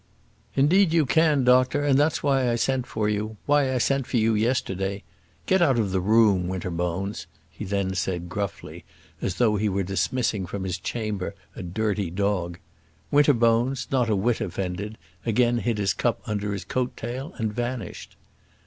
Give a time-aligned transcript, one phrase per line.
[0.55, 4.17] "Indeed you can, doctor; and that's why I sent for you, why I sent for
[4.17, 5.03] you yesterday.
[5.45, 8.83] Get out of the room, Winterbones," he then said, gruffly,
[9.21, 12.57] as though he were dismissing from his chamber a dirty dog.
[13.11, 18.15] Winterbones, not a whit offended, again hid his cup under his coat tail and vanished.